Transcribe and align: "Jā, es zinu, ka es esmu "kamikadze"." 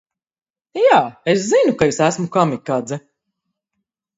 "Jā, 0.83 1.01
es 1.33 1.45
zinu, 1.49 1.75
ka 1.83 1.91
es 1.93 2.01
esmu 2.07 2.27
"kamikadze"." 2.39 2.99